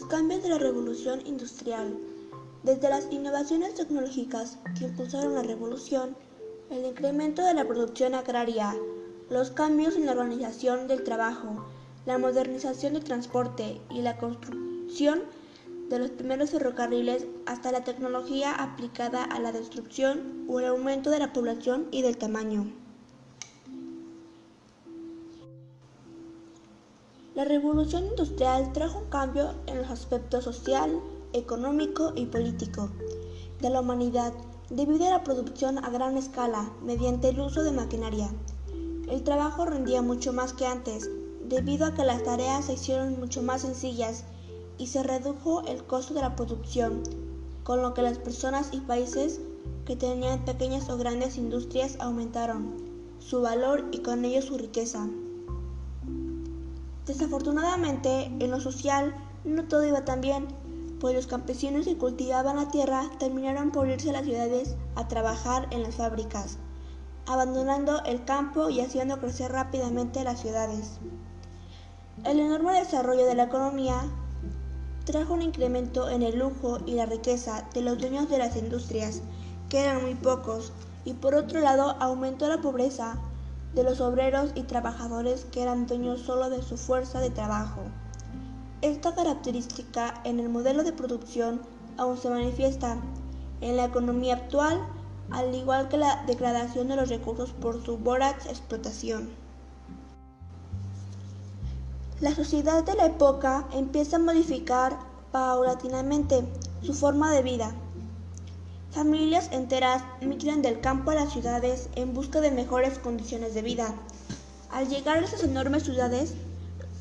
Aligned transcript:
cambios 0.00 0.42
de 0.42 0.48
la 0.48 0.58
revolución 0.58 1.20
industrial. 1.26 1.98
Desde 2.62 2.88
las 2.88 3.12
innovaciones 3.12 3.74
tecnológicas 3.74 4.56
que 4.78 4.86
impulsaron 4.86 5.34
la 5.34 5.42
revolución, 5.42 6.16
el 6.70 6.86
incremento 6.86 7.44
de 7.44 7.52
la 7.52 7.66
producción 7.66 8.14
agraria, 8.14 8.74
los 9.28 9.50
cambios 9.50 9.96
en 9.96 10.06
la 10.06 10.12
organización 10.12 10.88
del 10.88 11.04
trabajo, 11.04 11.66
la 12.06 12.16
modernización 12.16 12.94
del 12.94 13.04
transporte 13.04 13.80
y 13.90 14.00
la 14.00 14.16
construcción 14.16 15.22
de 15.90 15.98
los 15.98 16.10
primeros 16.10 16.50
ferrocarriles 16.50 17.26
hasta 17.44 17.70
la 17.70 17.84
tecnología 17.84 18.54
aplicada 18.54 19.24
a 19.24 19.38
la 19.40 19.52
destrucción 19.52 20.46
o 20.48 20.58
el 20.58 20.66
aumento 20.66 21.10
de 21.10 21.18
la 21.18 21.34
población 21.34 21.88
y 21.90 22.00
del 22.00 22.16
tamaño. 22.16 22.81
La 27.34 27.46
revolución 27.46 28.08
industrial 28.08 28.74
trajo 28.74 28.98
un 28.98 29.08
cambio 29.08 29.54
en 29.66 29.78
los 29.78 29.90
aspectos 29.90 30.44
social, 30.44 31.00
económico 31.32 32.12
y 32.14 32.26
político 32.26 32.90
de 33.58 33.70
la 33.70 33.80
humanidad 33.80 34.34
debido 34.68 35.06
a 35.06 35.10
la 35.10 35.24
producción 35.24 35.82
a 35.82 35.88
gran 35.88 36.18
escala 36.18 36.70
mediante 36.82 37.30
el 37.30 37.40
uso 37.40 37.62
de 37.62 37.72
maquinaria. 37.72 38.30
El 39.08 39.22
trabajo 39.22 39.64
rendía 39.64 40.02
mucho 40.02 40.34
más 40.34 40.52
que 40.52 40.66
antes 40.66 41.08
debido 41.48 41.86
a 41.86 41.94
que 41.94 42.04
las 42.04 42.22
tareas 42.22 42.66
se 42.66 42.74
hicieron 42.74 43.18
mucho 43.18 43.42
más 43.42 43.62
sencillas 43.62 44.24
y 44.76 44.88
se 44.88 45.02
redujo 45.02 45.62
el 45.66 45.84
costo 45.84 46.12
de 46.12 46.20
la 46.20 46.36
producción, 46.36 47.02
con 47.64 47.80
lo 47.80 47.94
que 47.94 48.02
las 48.02 48.18
personas 48.18 48.68
y 48.72 48.80
países 48.80 49.40
que 49.86 49.96
tenían 49.96 50.44
pequeñas 50.44 50.90
o 50.90 50.98
grandes 50.98 51.38
industrias 51.38 51.96
aumentaron 51.98 52.74
su 53.20 53.40
valor 53.40 53.86
y 53.90 54.00
con 54.00 54.26
ello 54.26 54.42
su 54.42 54.58
riqueza. 54.58 55.08
Desafortunadamente, 57.06 58.26
en 58.26 58.50
lo 58.50 58.60
social 58.60 59.14
no 59.44 59.64
todo 59.64 59.84
iba 59.84 60.04
tan 60.04 60.20
bien, 60.20 60.46
pues 61.00 61.16
los 61.16 61.26
campesinos 61.26 61.84
que 61.84 61.98
cultivaban 61.98 62.56
la 62.56 62.68
tierra 62.68 63.10
terminaron 63.18 63.72
por 63.72 63.88
irse 63.88 64.10
a 64.10 64.12
las 64.12 64.24
ciudades 64.24 64.76
a 64.94 65.08
trabajar 65.08 65.66
en 65.72 65.82
las 65.82 65.96
fábricas, 65.96 66.58
abandonando 67.26 68.04
el 68.04 68.24
campo 68.24 68.70
y 68.70 68.80
haciendo 68.80 69.18
crecer 69.18 69.50
rápidamente 69.50 70.22
las 70.22 70.40
ciudades. 70.40 71.00
El 72.24 72.38
enorme 72.38 72.78
desarrollo 72.78 73.26
de 73.26 73.34
la 73.34 73.44
economía 73.44 74.00
trajo 75.04 75.34
un 75.34 75.42
incremento 75.42 76.08
en 76.08 76.22
el 76.22 76.38
lujo 76.38 76.78
y 76.86 76.94
la 76.94 77.06
riqueza 77.06 77.68
de 77.74 77.82
los 77.82 77.98
dueños 77.98 78.30
de 78.30 78.38
las 78.38 78.56
industrias, 78.56 79.22
que 79.68 79.80
eran 79.80 80.02
muy 80.02 80.14
pocos, 80.14 80.72
y 81.04 81.14
por 81.14 81.34
otro 81.34 81.58
lado 81.58 81.96
aumentó 81.98 82.48
la 82.48 82.60
pobreza 82.60 83.18
de 83.74 83.84
los 83.84 84.00
obreros 84.00 84.50
y 84.54 84.62
trabajadores 84.62 85.46
que 85.50 85.62
eran 85.62 85.86
dueños 85.86 86.20
solo 86.20 86.50
de 86.50 86.62
su 86.62 86.76
fuerza 86.76 87.20
de 87.20 87.30
trabajo. 87.30 87.80
Esta 88.82 89.14
característica 89.14 90.20
en 90.24 90.40
el 90.40 90.48
modelo 90.48 90.82
de 90.82 90.92
producción 90.92 91.62
aún 91.96 92.18
se 92.18 92.30
manifiesta 92.30 92.98
en 93.60 93.76
la 93.76 93.84
economía 93.84 94.34
actual, 94.34 94.80
al 95.30 95.54
igual 95.54 95.88
que 95.88 95.96
la 95.96 96.24
degradación 96.26 96.88
de 96.88 96.96
los 96.96 97.08
recursos 97.08 97.52
por 97.52 97.82
su 97.82 97.96
voraz 97.96 98.46
explotación. 98.46 99.30
La 102.20 102.34
sociedad 102.34 102.84
de 102.84 102.94
la 102.94 103.06
época 103.06 103.66
empieza 103.72 104.16
a 104.16 104.20
modificar 104.20 104.98
paulatinamente 105.32 106.46
su 106.82 106.92
forma 106.92 107.32
de 107.32 107.42
vida, 107.42 107.74
Familias 108.92 109.48
enteras 109.52 110.02
migran 110.20 110.60
del 110.60 110.80
campo 110.80 111.12
a 111.12 111.14
las 111.14 111.32
ciudades 111.32 111.88
en 111.96 112.12
busca 112.12 112.42
de 112.42 112.50
mejores 112.50 112.98
condiciones 112.98 113.54
de 113.54 113.62
vida. 113.62 113.94
Al 114.70 114.86
llegar 114.90 115.16
a 115.16 115.24
esas 115.24 115.44
enormes 115.44 115.84
ciudades, 115.84 116.34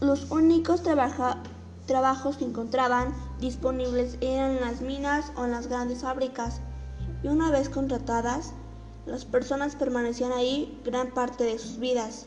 los 0.00 0.28
únicos 0.32 0.82
trabajos 0.82 2.36
que 2.38 2.44
encontraban 2.44 3.14
disponibles 3.38 4.18
eran 4.20 4.56
en 4.56 4.62
las 4.62 4.80
minas 4.80 5.30
o 5.36 5.44
en 5.44 5.52
las 5.52 5.68
grandes 5.68 6.00
fábricas, 6.00 6.60
y 7.22 7.28
una 7.28 7.52
vez 7.52 7.68
contratadas, 7.68 8.52
las 9.06 9.24
personas 9.24 9.76
permanecían 9.76 10.32
ahí 10.32 10.80
gran 10.84 11.14
parte 11.14 11.44
de 11.44 11.56
sus 11.60 11.78
vidas. 11.78 12.26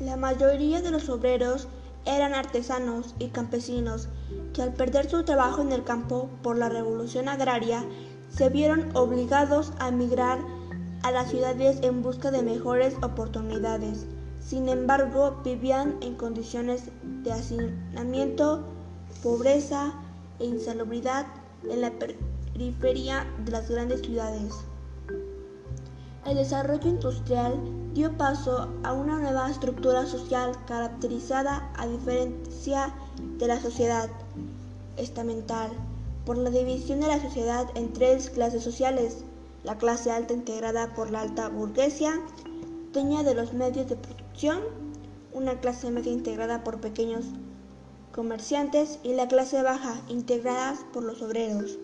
La 0.00 0.16
mayoría 0.16 0.80
de 0.80 0.90
los 0.90 1.10
obreros 1.10 1.68
eran 2.06 2.34
artesanos 2.34 3.14
y 3.18 3.28
campesinos 3.28 4.08
que 4.54 4.62
al 4.62 4.72
perder 4.72 5.10
su 5.10 5.24
trabajo 5.24 5.60
en 5.60 5.72
el 5.72 5.84
campo 5.84 6.30
por 6.42 6.56
la 6.56 6.68
revolución 6.68 7.28
agraria 7.28 7.84
se 8.30 8.48
vieron 8.48 8.96
obligados 8.96 9.72
a 9.78 9.88
emigrar 9.88 10.38
a 11.02 11.10
las 11.10 11.30
ciudades 11.30 11.78
en 11.82 12.02
busca 12.02 12.30
de 12.30 12.42
mejores 12.42 12.94
oportunidades. 13.02 14.06
Sin 14.40 14.68
embargo, 14.68 15.40
vivían 15.44 15.96
en 16.00 16.14
condiciones 16.14 16.84
de 17.22 17.32
hacinamiento, 17.32 18.64
pobreza 19.22 19.92
e 20.38 20.46
insalubridad 20.46 21.26
en 21.68 21.80
la 21.80 21.92
periferia 21.92 23.26
de 23.44 23.50
las 23.52 23.68
grandes 23.68 24.02
ciudades. 24.02 24.54
El 26.24 26.36
desarrollo 26.36 26.88
industrial 26.88 27.54
dio 27.96 28.12
paso 28.18 28.68
a 28.82 28.92
una 28.92 29.18
nueva 29.18 29.50
estructura 29.50 30.04
social 30.04 30.52
caracterizada, 30.66 31.72
a 31.78 31.86
diferencia 31.86 32.94
de 33.38 33.46
la 33.46 33.58
sociedad 33.58 34.10
estamental, 34.98 35.70
por 36.26 36.36
la 36.36 36.50
división 36.50 37.00
de 37.00 37.06
la 37.06 37.18
sociedad 37.18 37.66
en 37.74 37.94
tres 37.94 38.28
clases 38.28 38.62
sociales. 38.62 39.24
La 39.64 39.78
clase 39.78 40.10
alta 40.10 40.34
integrada 40.34 40.92
por 40.92 41.10
la 41.10 41.22
alta 41.22 41.48
burguesía, 41.48 42.20
dueña 42.92 43.22
de 43.22 43.34
los 43.34 43.54
medios 43.54 43.88
de 43.88 43.96
producción, 43.96 44.60
una 45.32 45.58
clase 45.60 45.90
media 45.90 46.12
integrada 46.12 46.64
por 46.64 46.82
pequeños 46.82 47.24
comerciantes 48.12 48.98
y 49.04 49.14
la 49.14 49.26
clase 49.26 49.62
baja 49.62 50.02
integrada 50.08 50.76
por 50.92 51.02
los 51.02 51.22
obreros. 51.22 51.78